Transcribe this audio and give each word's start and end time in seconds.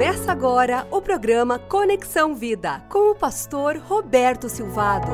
Começa 0.00 0.32
agora 0.32 0.86
o 0.90 1.02
programa 1.02 1.58
Conexão 1.58 2.34
Vida 2.34 2.80
com 2.88 3.10
o 3.10 3.14
pastor 3.14 3.76
Roberto 3.76 4.48
Silvado. 4.48 5.08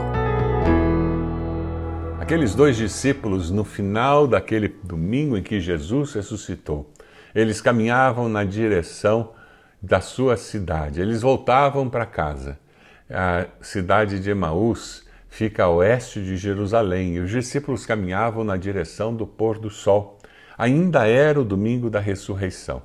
Aqueles 2.21 2.55
dois 2.55 2.77
discípulos, 2.77 3.51
no 3.51 3.65
final 3.65 4.29
daquele 4.29 4.69
domingo 4.69 5.37
em 5.37 5.43
que 5.43 5.59
Jesus 5.59 6.13
ressuscitou, 6.13 6.89
eles 7.35 7.61
caminhavam 7.61 8.29
na 8.29 8.45
direção 8.45 9.33
da 9.83 10.01
sua 10.01 10.37
cidade. 10.37 11.01
Eles 11.01 11.21
voltavam 11.21 11.91
para 11.91 12.07
casa. 12.07 12.57
A 13.11 13.47
cidade 13.61 14.21
de 14.21 14.31
Emaús 14.31 15.05
fica 15.29 15.65
a 15.65 15.69
oeste 15.69 16.23
de 16.23 16.37
Jerusalém 16.37 17.17
e 17.17 17.19
os 17.19 17.31
discípulos 17.33 17.85
caminhavam 17.85 18.45
na 18.45 18.57
direção 18.57 19.13
do 19.13 19.27
pôr 19.27 19.59
do 19.59 19.69
sol. 19.69 20.21
Ainda 20.57 21.09
era 21.09 21.41
o 21.41 21.45
domingo 21.45 21.91
da 21.91 21.99
ressurreição. 21.99 22.81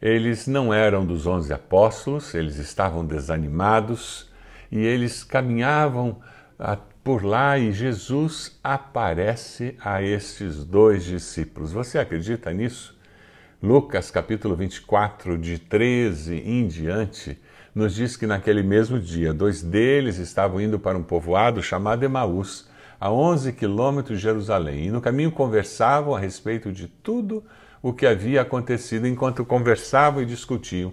Eles 0.00 0.46
não 0.46 0.72
eram 0.72 1.04
dos 1.04 1.26
onze 1.26 1.52
apóstolos, 1.52 2.34
eles 2.34 2.56
estavam 2.56 3.04
desanimados 3.04 4.30
e 4.72 4.78
eles 4.78 5.22
caminhavam 5.22 6.20
ah, 6.58 6.78
por 7.04 7.22
lá 7.22 7.58
e 7.58 7.70
Jesus 7.70 8.58
aparece 8.64 9.76
a 9.78 10.02
estes 10.02 10.64
dois 10.64 11.04
discípulos. 11.04 11.72
Você 11.72 11.98
acredita 11.98 12.50
nisso? 12.52 12.98
Lucas 13.62 14.10
capítulo 14.10 14.56
24, 14.56 15.36
de 15.36 15.58
13 15.58 16.34
em 16.34 16.66
diante, 16.66 17.38
nos 17.74 17.94
diz 17.94 18.16
que 18.16 18.26
naquele 18.26 18.62
mesmo 18.62 18.98
dia, 18.98 19.34
dois 19.34 19.62
deles 19.62 20.16
estavam 20.16 20.62
indo 20.62 20.78
para 20.78 20.96
um 20.96 21.02
povoado 21.02 21.62
chamado 21.62 22.02
Emaús, 22.02 22.70
a 22.98 23.12
11 23.12 23.52
quilômetros 23.52 24.18
de 24.18 24.22
Jerusalém, 24.22 24.86
e 24.86 24.90
no 24.90 25.00
caminho 25.00 25.30
conversavam 25.30 26.14
a 26.14 26.18
respeito 26.18 26.72
de 26.72 26.88
tudo 26.88 27.44
o 27.82 27.92
que 27.92 28.06
havia 28.06 28.42
acontecido 28.42 29.06
enquanto 29.06 29.44
conversavam 29.44 30.22
e 30.22 30.26
discutiam. 30.26 30.92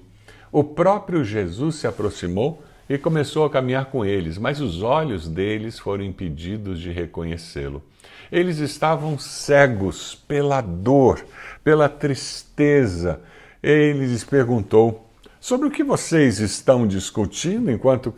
O 0.51 0.63
próprio 0.63 1.23
Jesus 1.23 1.75
se 1.75 1.87
aproximou 1.87 2.63
e 2.89 2.97
começou 2.97 3.45
a 3.45 3.49
caminhar 3.49 3.85
com 3.85 4.05
eles, 4.05 4.37
mas 4.37 4.61
os 4.61 4.81
olhos 4.81 5.27
deles 5.27 5.77
foram 5.77 6.03
impedidos 6.03 6.79
de 6.79 6.91
reconhecê-lo. 6.91 7.83
Eles 8.31 8.59
estavam 8.59 9.17
cegos 9.17 10.15
pela 10.15 10.61
dor, 10.61 11.23
pela 11.63 11.89
tristeza. 11.89 13.21
Ele 13.61 14.05
lhes 14.05 14.23
perguntou: 14.23 15.09
Sobre 15.39 15.67
o 15.67 15.71
que 15.71 15.83
vocês 15.83 16.39
estão 16.39 16.87
discutindo 16.87 17.71
enquanto 17.71 18.13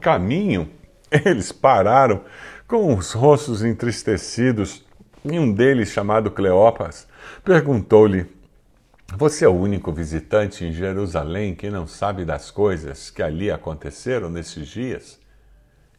caminham? 0.00 0.68
Eles 1.24 1.50
pararam 1.50 2.20
com 2.66 2.94
os 2.94 3.12
rostos 3.12 3.64
entristecidos 3.64 4.84
e 5.24 5.38
um 5.38 5.50
deles, 5.50 5.88
chamado 5.88 6.30
Cleopas, 6.30 7.07
perguntou-lhe: 7.44 8.26
Você 9.16 9.44
é 9.44 9.48
o 9.48 9.52
único 9.52 9.92
visitante 9.92 10.64
em 10.64 10.72
Jerusalém 10.72 11.54
que 11.54 11.70
não 11.70 11.86
sabe 11.86 12.24
das 12.24 12.50
coisas 12.50 13.10
que 13.10 13.22
ali 13.22 13.50
aconteceram 13.50 14.30
nesses 14.30 14.68
dias? 14.68 15.20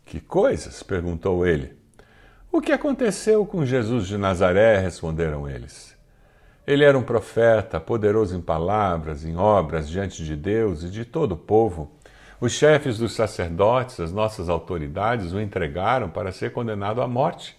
Que 0.06 0.20
coisas? 0.20 0.82
perguntou 0.82 1.46
ele. 1.46 1.78
O 2.52 2.62
que 2.62 2.72
aconteceu 2.72 3.46
com 3.46 3.66
Jesus 3.66 4.08
de 4.08 4.18
Nazaré? 4.18 4.80
responderam 4.80 5.48
eles. 5.48 5.96
Ele 6.66 6.84
era 6.84 6.98
um 6.98 7.04
profeta, 7.04 7.80
poderoso 7.80 8.36
em 8.36 8.42
palavras, 8.42 9.26
em 9.26 9.36
obras 9.36 9.90
diante 9.90 10.24
de 10.24 10.36
Deus 10.36 10.84
e 10.84 10.90
de 10.90 11.04
todo 11.04 11.34
o 11.34 11.38
povo. 11.38 11.92
Os 12.42 12.54
chefes 12.54 12.98
dos 12.98 13.14
sacerdotes, 13.14 14.00
as 14.00 14.12
nossas 14.12 14.50
autoridades, 14.50 15.34
o 15.34 15.40
entregaram 15.40 16.10
para 16.10 16.32
ser 16.32 16.52
condenado 16.52 17.02
à 17.02 17.08
morte 17.08 17.59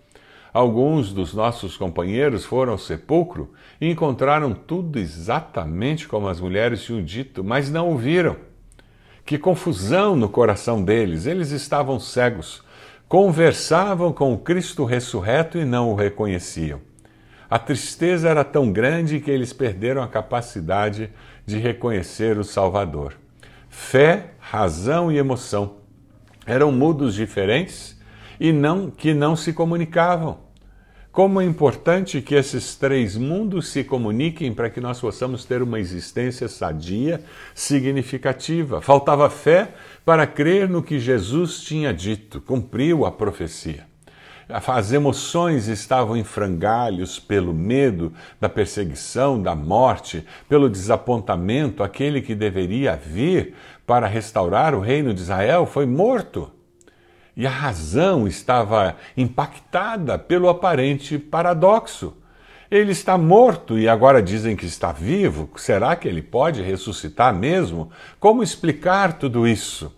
Alguns 0.53 1.13
dos 1.13 1.33
nossos 1.33 1.77
companheiros 1.77 2.43
foram 2.43 2.73
ao 2.73 2.77
sepulcro 2.77 3.53
e 3.79 3.89
encontraram 3.89 4.53
tudo 4.53 4.99
exatamente 4.99 6.07
como 6.07 6.27
as 6.27 6.41
mulheres 6.41 6.83
tinham 6.83 7.01
dito, 7.01 7.43
mas 7.43 7.71
não 7.71 7.91
o 7.91 7.97
viram. 7.97 8.35
Que 9.25 9.37
confusão 9.37 10.15
no 10.15 10.27
coração 10.27 10.83
deles! 10.83 11.25
Eles 11.25 11.51
estavam 11.51 11.99
cegos, 11.99 12.61
conversavam 13.07 14.11
com 14.11 14.33
o 14.33 14.37
Cristo 14.37 14.83
ressurreto 14.83 15.57
e 15.57 15.63
não 15.63 15.89
o 15.89 15.95
reconheciam. 15.95 16.81
A 17.49 17.57
tristeza 17.57 18.27
era 18.27 18.43
tão 18.43 18.71
grande 18.71 19.19
que 19.19 19.31
eles 19.31 19.53
perderam 19.53 20.01
a 20.01 20.07
capacidade 20.07 21.09
de 21.45 21.57
reconhecer 21.57 22.37
o 22.37 22.43
Salvador. 22.43 23.13
Fé, 23.69 24.31
razão 24.39 25.09
e 25.11 25.17
emoção 25.17 25.75
eram 26.45 26.71
mudos 26.71 27.13
diferentes 27.13 28.00
e 28.41 28.51
não 28.51 28.89
que 28.89 29.13
não 29.13 29.35
se 29.35 29.53
comunicavam. 29.53 30.39
Como 31.11 31.39
é 31.39 31.45
importante 31.45 32.23
que 32.23 32.33
esses 32.33 32.75
três 32.75 33.15
mundos 33.15 33.67
se 33.67 33.83
comuniquem 33.83 34.51
para 34.51 34.67
que 34.67 34.81
nós 34.81 34.99
possamos 34.99 35.45
ter 35.45 35.61
uma 35.61 35.79
existência 35.79 36.47
sadia, 36.47 37.21
significativa. 37.53 38.81
Faltava 38.81 39.29
fé 39.29 39.75
para 40.03 40.25
crer 40.25 40.67
no 40.67 40.81
que 40.81 40.99
Jesus 40.99 41.59
tinha 41.61 41.93
dito, 41.93 42.41
cumpriu 42.41 43.05
a 43.05 43.11
profecia. 43.11 43.85
As 44.49 44.91
emoções 44.91 45.67
estavam 45.67 46.17
em 46.17 46.23
frangalhos 46.23 47.19
pelo 47.19 47.53
medo 47.53 48.11
da 48.39 48.49
perseguição, 48.49 49.39
da 49.39 49.53
morte, 49.53 50.25
pelo 50.49 50.67
desapontamento. 50.67 51.83
Aquele 51.83 52.21
que 52.21 52.33
deveria 52.33 52.95
vir 52.95 53.53
para 53.85 54.07
restaurar 54.07 54.73
o 54.73 54.79
reino 54.79 55.13
de 55.13 55.21
Israel 55.21 55.67
foi 55.67 55.85
morto 55.85 56.51
e 57.35 57.47
a 57.47 57.49
razão 57.49 58.27
estava 58.27 58.95
impactada 59.15 60.17
pelo 60.17 60.49
aparente 60.49 61.17
paradoxo. 61.17 62.17
Ele 62.69 62.91
está 62.91 63.17
morto 63.17 63.77
e 63.77 63.87
agora 63.87 64.21
dizem 64.21 64.55
que 64.55 64.65
está 64.65 64.91
vivo. 64.91 65.49
Será 65.57 65.95
que 65.95 66.07
ele 66.07 66.21
pode 66.21 66.61
ressuscitar 66.61 67.33
mesmo? 67.33 67.91
Como 68.19 68.43
explicar 68.43 69.13
tudo 69.13 69.47
isso? 69.47 69.93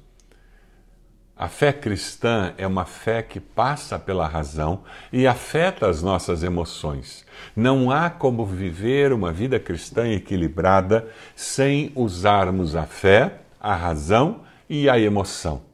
A 1.36 1.48
fé 1.48 1.74
cristã 1.74 2.54
é 2.58 2.66
uma 2.66 2.86
fé 2.86 3.22
que 3.22 3.40
passa 3.40 4.00
pela 4.00 4.28
razão 4.28 4.84
e 5.12 5.28
afeta 5.28 5.90
as 5.90 6.02
nossas 6.02 6.44
emoções. 6.44 7.26
Não 7.56 7.92
há 7.92 8.10
como 8.10 8.46
viver 8.46 9.12
uma 9.12 9.32
vida 9.32 9.60
cristã 9.60 10.08
equilibrada 10.08 11.08
sem 11.36 11.92
usarmos 11.96 12.76
a 12.76 12.84
fé, 12.84 13.40
a 13.60 13.76
razão 13.76 14.42
e 14.70 14.88
a 14.88 14.98
emoção. 15.00 15.73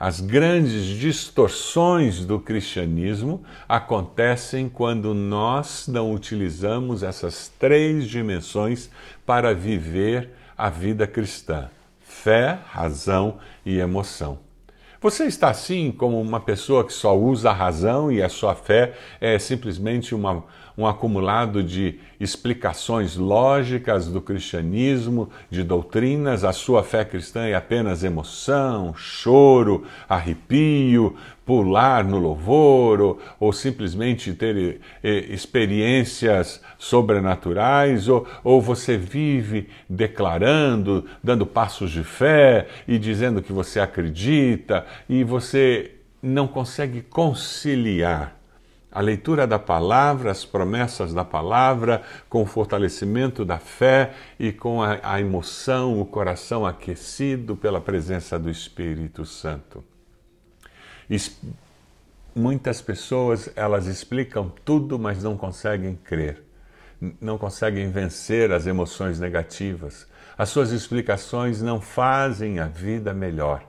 As 0.00 0.20
grandes 0.20 0.84
distorções 0.84 2.24
do 2.24 2.38
cristianismo 2.38 3.42
acontecem 3.68 4.68
quando 4.68 5.12
nós 5.12 5.88
não 5.88 6.12
utilizamos 6.12 7.02
essas 7.02 7.48
três 7.58 8.06
dimensões 8.06 8.88
para 9.26 9.52
viver 9.52 10.30
a 10.56 10.70
vida 10.70 11.04
cristã: 11.04 11.68
fé, 12.00 12.60
razão 12.66 13.38
e 13.66 13.80
emoção. 13.80 14.38
Você 15.00 15.26
está 15.26 15.50
assim 15.50 15.90
como 15.90 16.20
uma 16.20 16.38
pessoa 16.38 16.84
que 16.84 16.92
só 16.92 17.16
usa 17.16 17.50
a 17.50 17.54
razão 17.54 18.10
e 18.10 18.22
a 18.22 18.28
sua 18.28 18.54
fé 18.54 18.94
é 19.20 19.36
simplesmente 19.36 20.14
uma, 20.14 20.44
um 20.78 20.86
acumulado 20.86 21.60
de 21.60 21.98
explicações 22.20 23.16
lógicas 23.16 24.06
do 24.06 24.20
cristianismo, 24.20 25.28
de 25.50 25.64
doutrinas. 25.64 26.44
A 26.44 26.52
sua 26.52 26.84
fé 26.84 27.04
cristã 27.04 27.46
é 27.46 27.54
apenas 27.56 28.04
emoção, 28.04 28.94
choro, 28.94 29.84
arrepio, 30.08 31.16
pular 31.44 32.04
no 32.04 32.16
louvor, 32.16 33.00
ou, 33.00 33.20
ou 33.40 33.52
simplesmente 33.52 34.32
ter 34.34 34.80
eh, 35.02 35.26
experiências 35.30 36.62
sobrenaturais, 36.78 38.06
ou, 38.06 38.24
ou 38.44 38.62
você 38.62 38.96
vive 38.96 39.68
declarando, 39.90 41.06
dando 41.24 41.44
passos 41.44 41.90
de 41.90 42.04
fé 42.04 42.68
e 42.86 43.00
dizendo 43.00 43.42
que 43.42 43.52
você 43.52 43.80
acredita, 43.80 44.86
e 45.08 45.24
você 45.24 45.90
não 46.22 46.46
consegue 46.46 47.00
conciliar 47.02 48.37
a 48.90 49.00
leitura 49.00 49.46
da 49.46 49.58
palavra, 49.58 50.30
as 50.30 50.44
promessas 50.44 51.12
da 51.12 51.24
palavra, 51.24 52.02
com 52.28 52.42
o 52.42 52.46
fortalecimento 52.46 53.44
da 53.44 53.58
fé 53.58 54.14
e 54.38 54.50
com 54.50 54.82
a, 54.82 54.98
a, 55.02 55.20
emoção, 55.20 56.00
o 56.00 56.06
coração 56.06 56.64
aquecido 56.64 57.54
pela 57.54 57.80
presença 57.80 58.38
do 58.38 58.50
Espírito 58.50 59.26
Santo. 59.26 59.84
Es 61.08 61.38
muitas 62.34 62.80
pessoas 62.80 63.50
elas 63.56 63.86
explicam 63.86 64.52
tudo, 64.64 64.98
mas 64.98 65.22
não 65.22 65.36
conseguem 65.36 65.96
crer, 65.96 66.42
não 67.20 67.36
conseguem 67.36 67.90
vencer 67.90 68.52
as 68.52 68.66
emoções 68.66 69.18
negativas. 69.18 70.06
As 70.36 70.48
suas 70.50 70.70
explicações 70.70 71.60
não 71.60 71.80
fazem 71.80 72.60
a 72.60 72.66
vida 72.66 73.12
melhor. 73.12 73.68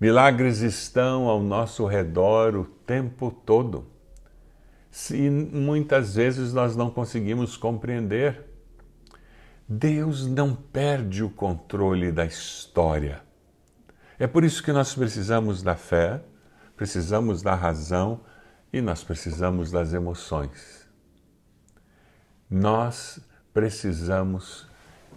Milagres 0.00 0.60
estão 0.60 1.28
ao 1.28 1.42
nosso 1.42 1.84
redor 1.84 2.56
o 2.56 2.64
tempo 2.64 3.30
todo. 3.44 3.86
E 5.10 5.30
muitas 5.30 6.14
vezes 6.16 6.52
nós 6.52 6.74
não 6.74 6.90
conseguimos 6.90 7.56
compreender. 7.56 8.44
Deus 9.68 10.26
não 10.26 10.54
perde 10.54 11.22
o 11.22 11.30
controle 11.30 12.10
da 12.10 12.26
história. 12.26 13.22
É 14.18 14.26
por 14.26 14.44
isso 14.44 14.62
que 14.62 14.72
nós 14.72 14.94
precisamos 14.94 15.62
da 15.62 15.76
fé, 15.76 16.20
precisamos 16.76 17.40
da 17.40 17.54
razão 17.54 18.20
e 18.72 18.80
nós 18.80 19.04
precisamos 19.04 19.70
das 19.70 19.94
emoções. 19.94 20.88
Nós 22.50 23.20
precisamos 23.54 24.66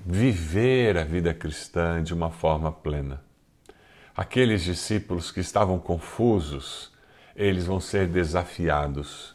viver 0.06 0.98
a 0.98 1.04
vida 1.04 1.34
cristã 1.34 2.04
de 2.04 2.14
uma 2.14 2.30
forma 2.30 2.72
plena. 2.72 3.22
Aqueles 4.16 4.62
discípulos 4.62 5.32
que 5.32 5.40
estavam 5.40 5.80
confusos, 5.80 6.94
eles 7.36 7.66
vão 7.66 7.80
ser 7.80 8.08
desafiados 8.08 9.34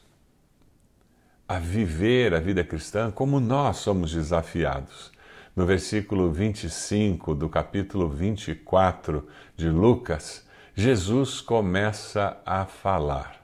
a 1.48 1.58
viver 1.58 2.34
a 2.34 2.40
vida 2.40 2.62
cristã 2.62 3.10
como 3.10 3.40
nós 3.40 3.78
somos 3.78 4.12
desafiados. 4.12 5.10
No 5.56 5.64
versículo 5.64 6.30
25 6.30 7.34
do 7.34 7.48
capítulo 7.48 8.08
24 8.08 9.26
de 9.56 9.70
Lucas, 9.70 10.46
Jesus 10.74 11.40
começa 11.40 12.36
a 12.44 12.66
falar. 12.66 13.42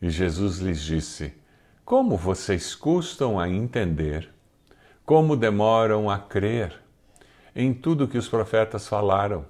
E 0.00 0.10
Jesus 0.10 0.58
lhes 0.58 0.82
disse: 0.82 1.32
Como 1.84 2.16
vocês 2.18 2.74
custam 2.74 3.40
a 3.40 3.48
entender, 3.48 4.28
como 5.06 5.36
demoram 5.36 6.10
a 6.10 6.18
crer 6.18 6.78
em 7.56 7.72
tudo 7.72 8.06
que 8.06 8.18
os 8.18 8.28
profetas 8.28 8.86
falaram. 8.86 9.46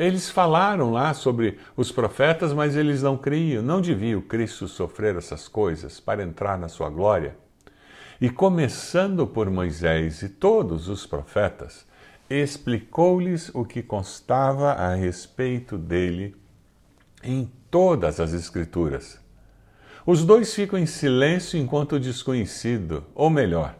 Eles 0.00 0.30
falaram 0.30 0.90
lá 0.90 1.12
sobre 1.12 1.58
os 1.76 1.92
profetas, 1.92 2.54
mas 2.54 2.74
eles 2.74 3.02
não 3.02 3.18
criam. 3.18 3.62
Não 3.62 3.82
devia 3.82 4.16
o 4.16 4.22
Cristo 4.22 4.66
sofrer 4.66 5.14
essas 5.14 5.46
coisas 5.46 6.00
para 6.00 6.22
entrar 6.22 6.58
na 6.58 6.68
sua 6.68 6.88
glória? 6.88 7.36
E 8.18 8.30
começando 8.30 9.26
por 9.26 9.50
Moisés 9.50 10.22
e 10.22 10.30
todos 10.30 10.88
os 10.88 11.04
profetas, 11.04 11.84
explicou-lhes 12.30 13.50
o 13.52 13.62
que 13.62 13.82
constava 13.82 14.72
a 14.72 14.94
respeito 14.94 15.76
dele 15.76 16.34
em 17.22 17.52
todas 17.70 18.20
as 18.20 18.32
Escrituras. 18.32 19.20
Os 20.06 20.24
dois 20.24 20.54
ficam 20.54 20.78
em 20.78 20.86
silêncio 20.86 21.60
enquanto 21.60 21.96
o 21.96 22.00
desconhecido, 22.00 23.04
ou 23.14 23.28
melhor, 23.28 23.76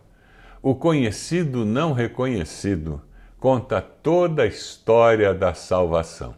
o 0.61 0.75
conhecido 0.75 1.65
não 1.65 1.95
reconhecido, 1.95 3.01
conta 3.41 3.81
toda 3.81 4.43
a 4.43 4.47
história 4.47 5.33
da 5.33 5.55
salvação. 5.55 6.35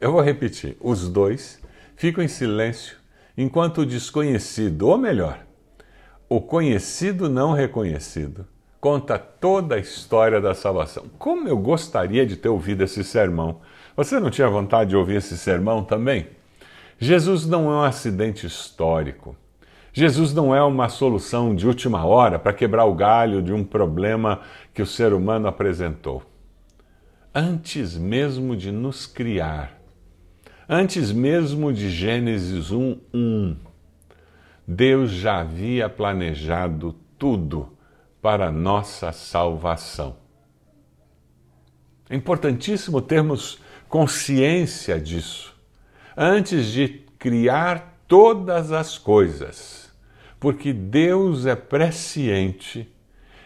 Eu 0.00 0.10
vou 0.10 0.22
repetir: 0.22 0.76
os 0.80 1.08
dois 1.08 1.60
ficam 1.94 2.24
em 2.24 2.28
silêncio 2.28 2.96
enquanto 3.36 3.82
o 3.82 3.86
desconhecido, 3.86 4.88
ou 4.88 4.96
melhor, 4.96 5.44
o 6.26 6.40
conhecido 6.40 7.28
não 7.28 7.52
reconhecido, 7.52 8.46
conta 8.80 9.18
toda 9.18 9.74
a 9.74 9.78
história 9.78 10.40
da 10.40 10.54
salvação. 10.54 11.04
Como 11.18 11.46
eu 11.46 11.58
gostaria 11.58 12.24
de 12.24 12.34
ter 12.34 12.48
ouvido 12.48 12.82
esse 12.82 13.04
sermão. 13.04 13.60
Você 13.94 14.18
não 14.18 14.30
tinha 14.30 14.48
vontade 14.48 14.90
de 14.90 14.96
ouvir 14.96 15.16
esse 15.16 15.36
sermão 15.36 15.84
também? 15.84 16.28
Jesus 16.98 17.46
não 17.46 17.70
é 17.70 17.74
um 17.74 17.82
acidente 17.82 18.46
histórico. 18.46 19.36
Jesus 19.98 20.34
não 20.34 20.54
é 20.54 20.62
uma 20.62 20.90
solução 20.90 21.56
de 21.56 21.66
última 21.66 22.04
hora 22.04 22.38
para 22.38 22.52
quebrar 22.52 22.84
o 22.84 22.94
galho 22.94 23.40
de 23.40 23.50
um 23.50 23.64
problema 23.64 24.42
que 24.74 24.82
o 24.82 24.86
ser 24.86 25.14
humano 25.14 25.48
apresentou. 25.48 26.22
Antes 27.34 27.96
mesmo 27.96 28.54
de 28.54 28.70
nos 28.70 29.06
criar, 29.06 29.80
antes 30.68 31.10
mesmo 31.10 31.72
de 31.72 31.88
Gênesis 31.88 32.70
1, 32.70 32.98
1, 33.14 33.56
Deus 34.68 35.12
já 35.12 35.40
havia 35.40 35.88
planejado 35.88 36.94
tudo 37.16 37.74
para 38.20 38.52
nossa 38.52 39.12
salvação. 39.12 40.18
É 42.10 42.14
importantíssimo 42.14 43.00
termos 43.00 43.58
consciência 43.88 45.00
disso. 45.00 45.56
Antes 46.14 46.66
de 46.66 46.86
criar 47.18 47.98
todas 48.06 48.72
as 48.72 48.98
coisas, 48.98 49.85
porque 50.38 50.72
Deus 50.72 51.46
é 51.46 51.56
presciente, 51.56 52.92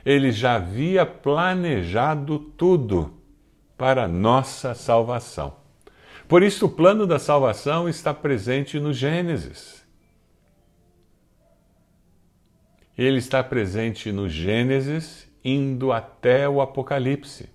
ele 0.05 0.33
já 0.33 0.57
havia 0.57 1.07
planejado 1.07 2.39
tudo 2.39 3.15
para 3.77 4.09
nossa 4.09 4.75
salvação. 4.75 5.57
Por 6.29 6.43
isso, 6.43 6.67
o 6.67 6.71
plano 6.71 7.07
da 7.07 7.19
salvação 7.19 7.89
está 7.89 8.15
presente 8.15 8.79
no 8.79 8.93
Gênesis. 8.93 9.85
Ele 12.97 13.19
está 13.19 13.43
presente 13.43 14.13
no 14.13 14.29
Gênesis, 14.29 15.29
indo 15.45 15.93
até 15.93 16.49
o 16.49 16.61
Apocalipse. 16.61 17.49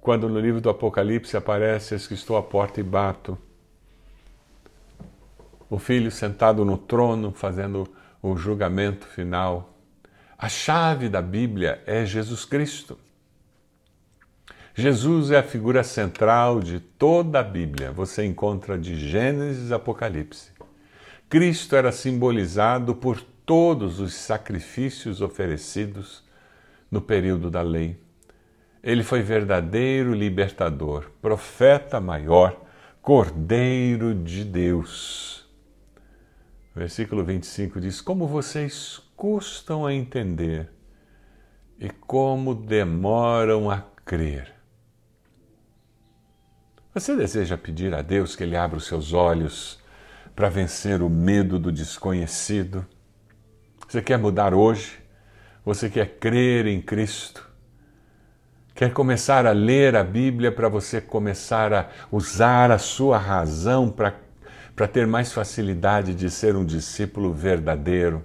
Quando 0.00 0.28
no 0.28 0.38
livro 0.38 0.60
do 0.60 0.70
Apocalipse 0.70 1.36
aparece: 1.36 1.94
Eis 1.94 2.06
que 2.06 2.14
estou 2.14 2.36
à 2.36 2.42
porta 2.42 2.80
e 2.80 2.82
bato 2.82 3.36
o 5.74 5.78
Filho 5.78 6.08
sentado 6.08 6.64
no 6.64 6.78
trono 6.78 7.32
fazendo 7.32 7.84
o 8.22 8.36
julgamento 8.36 9.08
final. 9.08 9.76
A 10.38 10.48
chave 10.48 11.08
da 11.08 11.20
Bíblia 11.20 11.82
é 11.84 12.06
Jesus 12.06 12.44
Cristo. 12.44 12.96
Jesus 14.72 15.32
é 15.32 15.38
a 15.38 15.42
figura 15.42 15.82
central 15.82 16.60
de 16.60 16.78
toda 16.78 17.40
a 17.40 17.42
Bíblia. 17.42 17.90
Você 17.90 18.24
encontra 18.24 18.78
de 18.78 18.94
Gênesis 18.94 19.72
a 19.72 19.76
Apocalipse. 19.76 20.52
Cristo 21.28 21.74
era 21.74 21.90
simbolizado 21.90 22.94
por 22.94 23.20
todos 23.44 23.98
os 23.98 24.14
sacrifícios 24.14 25.20
oferecidos 25.20 26.22
no 26.88 27.00
período 27.00 27.50
da 27.50 27.62
lei. 27.62 27.98
Ele 28.80 29.02
foi 29.02 29.22
verdadeiro 29.22 30.14
libertador, 30.14 31.10
profeta 31.20 32.00
maior, 32.00 32.64
cordeiro 33.02 34.14
de 34.14 34.44
Deus. 34.44 35.33
Versículo 36.74 37.24
25 37.24 37.80
diz: 37.80 38.00
Como 38.00 38.26
vocês 38.26 39.00
custam 39.16 39.86
a 39.86 39.94
entender 39.94 40.70
e 41.78 41.88
como 41.88 42.54
demoram 42.54 43.70
a 43.70 43.82
crer. 44.04 44.52
Você 46.92 47.16
deseja 47.16 47.56
pedir 47.56 47.94
a 47.94 48.02
Deus 48.02 48.36
que 48.36 48.44
Ele 48.44 48.56
abra 48.56 48.78
os 48.78 48.86
seus 48.86 49.12
olhos 49.12 49.80
para 50.34 50.48
vencer 50.48 51.02
o 51.02 51.10
medo 51.10 51.58
do 51.58 51.72
desconhecido? 51.72 52.86
Você 53.88 54.00
quer 54.00 54.18
mudar 54.18 54.54
hoje? 54.54 54.98
Você 55.64 55.88
quer 55.88 56.18
crer 56.18 56.66
em 56.66 56.80
Cristo? 56.80 57.48
Quer 58.74 58.92
começar 58.92 59.46
a 59.46 59.52
ler 59.52 59.94
a 59.94 60.02
Bíblia 60.02 60.50
para 60.50 60.68
você 60.68 61.00
começar 61.00 61.72
a 61.72 61.88
usar 62.10 62.70
a 62.70 62.78
sua 62.78 63.18
razão 63.18 63.88
para 63.90 64.23
para 64.74 64.88
ter 64.88 65.06
mais 65.06 65.32
facilidade 65.32 66.14
de 66.14 66.30
ser 66.30 66.56
um 66.56 66.64
discípulo 66.64 67.32
verdadeiro. 67.32 68.24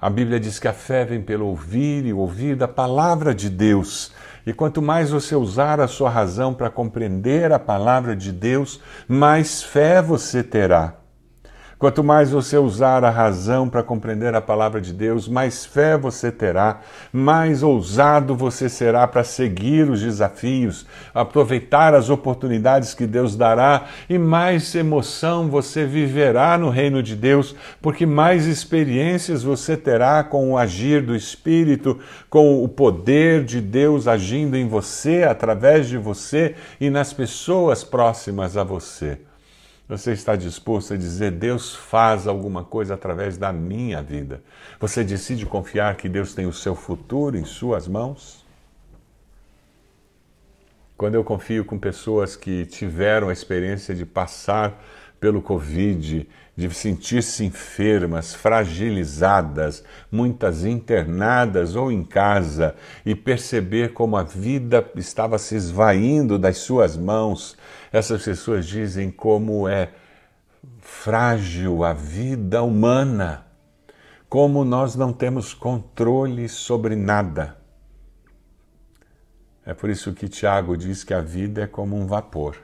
A 0.00 0.10
Bíblia 0.10 0.38
diz 0.38 0.58
que 0.58 0.68
a 0.68 0.72
fé 0.72 1.04
vem 1.04 1.22
pelo 1.22 1.46
ouvir 1.46 2.04
e 2.04 2.12
ouvir 2.12 2.54
da 2.54 2.68
palavra 2.68 3.34
de 3.34 3.48
Deus. 3.48 4.12
E 4.46 4.52
quanto 4.52 4.80
mais 4.80 5.10
você 5.10 5.34
usar 5.34 5.80
a 5.80 5.88
sua 5.88 6.10
razão 6.10 6.54
para 6.54 6.70
compreender 6.70 7.50
a 7.50 7.58
palavra 7.58 8.14
de 8.14 8.30
Deus, 8.30 8.80
mais 9.08 9.62
fé 9.62 10.00
você 10.00 10.44
terá. 10.44 10.94
Quanto 11.78 12.02
mais 12.02 12.30
você 12.30 12.56
usar 12.56 13.04
a 13.04 13.10
razão 13.10 13.68
para 13.68 13.82
compreender 13.82 14.34
a 14.34 14.40
palavra 14.40 14.80
de 14.80 14.94
Deus, 14.94 15.28
mais 15.28 15.66
fé 15.66 15.94
você 15.94 16.32
terá, 16.32 16.80
mais 17.12 17.62
ousado 17.62 18.34
você 18.34 18.66
será 18.66 19.06
para 19.06 19.22
seguir 19.22 19.90
os 19.90 20.00
desafios, 20.00 20.86
aproveitar 21.12 21.92
as 21.92 22.08
oportunidades 22.08 22.94
que 22.94 23.06
Deus 23.06 23.36
dará 23.36 23.88
e 24.08 24.16
mais 24.16 24.74
emoção 24.74 25.50
você 25.50 25.84
viverá 25.84 26.56
no 26.56 26.70
reino 26.70 27.02
de 27.02 27.14
Deus, 27.14 27.54
porque 27.82 28.06
mais 28.06 28.46
experiências 28.46 29.42
você 29.42 29.76
terá 29.76 30.24
com 30.24 30.52
o 30.52 30.56
agir 30.56 31.02
do 31.02 31.14
Espírito, 31.14 32.00
com 32.30 32.64
o 32.64 32.68
poder 32.68 33.44
de 33.44 33.60
Deus 33.60 34.08
agindo 34.08 34.56
em 34.56 34.66
você, 34.66 35.24
através 35.24 35.88
de 35.88 35.98
você 35.98 36.54
e 36.80 36.88
nas 36.88 37.12
pessoas 37.12 37.84
próximas 37.84 38.56
a 38.56 38.64
você. 38.64 39.18
Você 39.88 40.12
está 40.12 40.34
disposto 40.34 40.94
a 40.94 40.96
dizer: 40.96 41.30
Deus 41.30 41.74
faz 41.74 42.26
alguma 42.26 42.64
coisa 42.64 42.94
através 42.94 43.38
da 43.38 43.52
minha 43.52 44.02
vida? 44.02 44.42
Você 44.80 45.04
decide 45.04 45.46
confiar 45.46 45.96
que 45.96 46.08
Deus 46.08 46.34
tem 46.34 46.46
o 46.46 46.52
seu 46.52 46.74
futuro 46.74 47.36
em 47.36 47.44
Suas 47.44 47.86
mãos? 47.86 48.44
Quando 50.96 51.14
eu 51.14 51.22
confio 51.22 51.64
com 51.64 51.78
pessoas 51.78 52.34
que 52.34 52.64
tiveram 52.66 53.28
a 53.28 53.32
experiência 53.32 53.94
de 53.94 54.06
passar 54.06 54.82
pelo 55.18 55.40
Covid, 55.42 56.28
de 56.56 56.74
sentir-se 56.74 57.44
enfermas, 57.44 58.34
fragilizadas, 58.34 59.84
muitas 60.10 60.64
internadas 60.64 61.76
ou 61.76 61.92
em 61.92 62.02
casa, 62.02 62.74
e 63.04 63.14
perceber 63.14 63.92
como 63.92 64.16
a 64.16 64.22
vida 64.22 64.88
estava 64.96 65.38
se 65.38 65.54
esvaindo 65.54 66.38
das 66.38 66.58
suas 66.58 66.96
mãos, 66.96 67.56
essas 67.92 68.22
pessoas 68.22 68.66
dizem 68.66 69.10
como 69.10 69.68
é 69.68 69.90
frágil 70.80 71.84
a 71.84 71.92
vida 71.92 72.62
humana, 72.62 73.44
como 74.28 74.64
nós 74.64 74.96
não 74.96 75.12
temos 75.12 75.52
controle 75.52 76.48
sobre 76.48 76.96
nada. 76.96 77.56
É 79.64 79.74
por 79.74 79.90
isso 79.90 80.12
que 80.12 80.28
Tiago 80.28 80.76
diz 80.76 81.02
que 81.02 81.12
a 81.12 81.20
vida 81.20 81.62
é 81.62 81.66
como 81.66 81.96
um 81.96 82.06
vapor, 82.06 82.56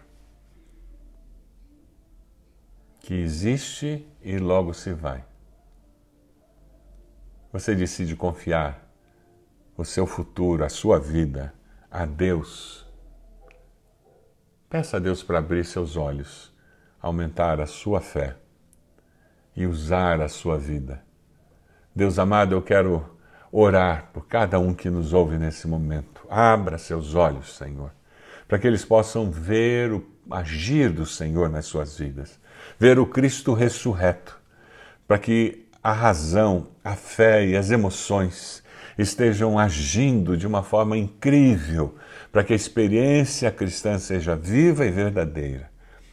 que 3.12 3.20
existe 3.20 4.08
e 4.22 4.38
logo 4.38 4.72
se 4.72 4.90
vai. 4.90 5.22
Você 7.52 7.74
decide 7.74 8.16
confiar 8.16 8.90
o 9.76 9.84
seu 9.84 10.06
futuro, 10.06 10.64
a 10.64 10.70
sua 10.70 10.98
vida 10.98 11.52
a 11.90 12.06
Deus. 12.06 12.86
Peça 14.70 14.96
a 14.96 14.98
Deus 14.98 15.22
para 15.22 15.40
abrir 15.40 15.62
seus 15.62 15.94
olhos, 15.94 16.54
aumentar 17.02 17.60
a 17.60 17.66
sua 17.66 18.00
fé 18.00 18.34
e 19.54 19.66
usar 19.66 20.22
a 20.22 20.28
sua 20.30 20.56
vida. 20.56 21.04
Deus 21.94 22.18
amado, 22.18 22.54
eu 22.54 22.62
quero 22.62 23.18
orar 23.52 24.08
por 24.14 24.26
cada 24.26 24.58
um 24.58 24.72
que 24.72 24.88
nos 24.88 25.12
ouve 25.12 25.36
nesse 25.36 25.68
momento. 25.68 26.26
Abra 26.30 26.78
seus 26.78 27.14
olhos, 27.14 27.58
Senhor, 27.58 27.92
para 28.48 28.58
que 28.58 28.66
eles 28.66 28.86
possam 28.86 29.30
ver 29.30 29.92
o 29.92 30.00
agir 30.30 30.90
do 30.90 31.06
Senhor 31.06 31.48
nas 31.48 31.66
suas 31.66 31.98
vidas, 31.98 32.38
ver 32.78 32.98
o 32.98 33.06
Cristo 33.06 33.52
ressurreto, 33.52 34.38
para 35.06 35.18
que 35.18 35.66
a 35.82 35.92
razão, 35.92 36.68
a 36.84 36.94
fé 36.94 37.44
e 37.46 37.56
as 37.56 37.70
emoções 37.70 38.62
estejam 38.96 39.58
agindo 39.58 40.36
de 40.36 40.46
uma 40.46 40.62
forma 40.62 40.96
incrível, 40.96 41.96
para 42.30 42.44
que 42.44 42.52
a 42.52 42.56
experiência 42.56 43.50
cristã 43.50 43.98
seja 43.98 44.36
viva 44.36 44.86
e 44.86 44.90
verdadeira, 44.90 45.70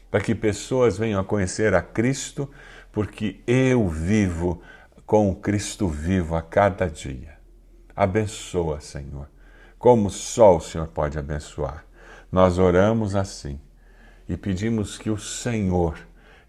para 0.09 0.21
que 0.21 0.33
pessoas 0.33 0.97
venham 0.97 1.19
a 1.19 1.23
conhecer 1.23 1.73
a 1.73 1.81
Cristo, 1.81 2.49
porque 2.91 3.41
eu 3.45 3.87
vivo 3.87 4.61
com 5.05 5.29
o 5.29 5.35
Cristo 5.35 5.87
vivo 5.87 6.35
a 6.35 6.41
cada 6.41 6.87
dia. 6.87 7.37
Abençoa, 7.95 8.79
Senhor, 8.79 9.29
como 9.77 10.09
só 10.09 10.57
o 10.57 10.61
Senhor 10.61 10.87
pode 10.87 11.17
abençoar. 11.17 11.85
Nós 12.31 12.57
oramos 12.57 13.15
assim 13.15 13.59
e 14.29 14.37
pedimos 14.37 14.97
que 14.97 15.09
o 15.09 15.17
Senhor 15.17 15.97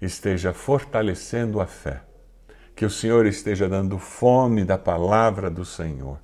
esteja 0.01 0.53
fortalecendo 0.53 1.61
a 1.61 1.67
fé 1.67 2.03
que 2.81 2.87
o 2.87 2.89
Senhor 2.89 3.27
esteja 3.27 3.69
dando 3.69 3.99
fome 3.99 4.65
da 4.65 4.79
palavra 4.79 5.51
do 5.51 5.67
Senhor 5.67 6.19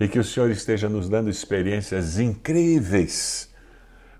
e 0.00 0.08
que 0.08 0.18
o 0.18 0.24
Senhor 0.24 0.50
esteja 0.50 0.88
nos 0.88 1.08
dando 1.08 1.30
experiências 1.30 2.18
incríveis 2.18 3.48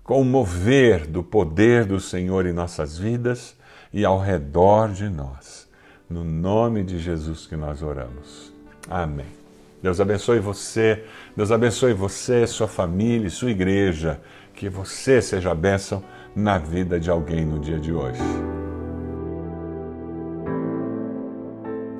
com 0.01 0.21
o 0.21 0.23
mover 0.23 1.05
do 1.05 1.21
poder 1.21 1.83
do 1.83 1.99
Senhor 1.99 2.45
em 2.45 2.53
nossas 2.53 2.97
vidas 2.97 3.57
e 3.91 4.05
ao 4.05 4.21
redor 4.21 4.93
de 4.93 5.09
nós. 5.09 5.67
No 6.09 6.23
nome 6.23 6.81
de 6.81 6.97
Jesus 6.97 7.45
que 7.45 7.57
nós 7.57 7.83
oramos. 7.83 8.53
Amém. 8.89 9.27
Deus 9.83 9.99
abençoe 9.99 10.39
você, 10.39 11.03
Deus 11.35 11.51
abençoe 11.51 11.91
você, 11.91 12.47
sua 12.47 12.69
família 12.69 13.29
sua 13.29 13.51
igreja. 13.51 14.21
Que 14.53 14.69
você 14.69 15.21
seja 15.21 15.51
a 15.51 15.55
bênção 15.55 16.01
na 16.35 16.57
vida 16.57 16.99
de 16.99 17.09
alguém 17.09 17.45
no 17.45 17.59
dia 17.59 17.79
de 17.79 17.93
hoje. 17.93 18.21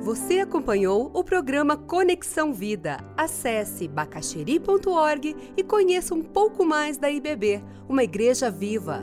Você 0.00 0.40
acompanhou 0.40 1.10
o 1.14 1.22
programa 1.22 1.76
Conexão 1.76 2.52
Vida. 2.52 2.98
Acesse 3.16 3.86
bacacheri.org 3.86 5.36
e 5.56 5.62
conheça 5.62 6.14
um 6.14 6.22
pouco 6.22 6.64
mais 6.64 6.98
da 6.98 7.08
IBB, 7.08 7.62
uma 7.88 8.02
igreja 8.02 8.50
viva. 8.50 9.02